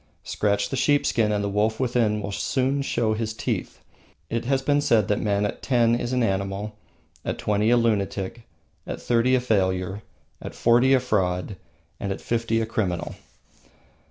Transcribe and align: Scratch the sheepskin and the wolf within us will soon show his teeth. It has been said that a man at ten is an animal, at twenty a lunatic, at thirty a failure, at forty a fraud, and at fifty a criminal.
Scratch 0.23 0.69
the 0.69 0.75
sheepskin 0.75 1.31
and 1.31 1.43
the 1.43 1.47
wolf 1.47 1.79
within 1.79 2.17
us 2.17 2.23
will 2.23 2.31
soon 2.31 2.81
show 2.81 3.13
his 3.13 3.35
teeth. 3.35 3.81
It 4.31 4.45
has 4.45 4.63
been 4.63 4.81
said 4.81 5.07
that 5.09 5.19
a 5.19 5.21
man 5.21 5.45
at 5.45 5.61
ten 5.61 5.93
is 5.93 6.11
an 6.11 6.23
animal, 6.23 6.73
at 7.23 7.37
twenty 7.37 7.69
a 7.69 7.77
lunatic, 7.77 8.41
at 8.87 8.99
thirty 8.99 9.35
a 9.35 9.39
failure, 9.39 10.01
at 10.41 10.55
forty 10.55 10.95
a 10.95 10.99
fraud, 10.99 11.55
and 11.99 12.11
at 12.11 12.19
fifty 12.19 12.59
a 12.59 12.65
criminal. 12.65 13.13